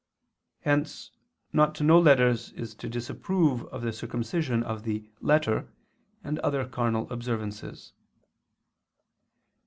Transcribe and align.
Hence 0.61 1.11
not 1.53 1.75
to 1.75 1.83
know 1.83 1.99
letters 1.99 2.53
is 2.53 2.73
to 2.73 2.89
disapprove 2.89 3.65
of 3.65 3.83
the 3.83 3.93
circumcision 3.93 4.63
of 4.63 4.81
the 4.81 5.07
"letter" 5.19 5.71
and 6.23 6.39
other 6.39 6.65
carnal 6.67 7.07
observances. 7.13 7.93